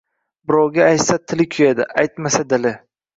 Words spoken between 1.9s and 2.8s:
aytmasa dili